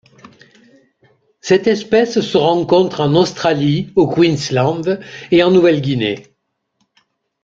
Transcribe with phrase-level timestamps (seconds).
[1.41, 6.35] Cette espèce se rencontre en Australie au Queensland et en Nouvelle-Guinée.